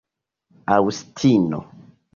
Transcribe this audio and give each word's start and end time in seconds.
aŭstino 0.77 1.63